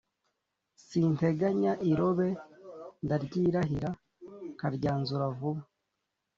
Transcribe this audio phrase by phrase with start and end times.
[0.85, 2.29] sinteganya irobe;
[3.03, 3.89] ndaryirahira,
[4.55, 5.61] nkaryanzura vuba!»